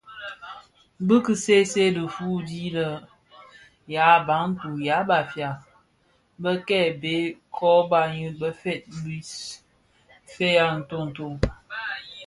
[1.05, 2.87] Bi ki see see dhifuu di bè
[3.93, 5.49] yabantu (ya Bafia)
[6.41, 7.19] be kibèè
[7.55, 9.31] kō bani bëftëg bis
[10.33, 11.27] fèeg a ntonto.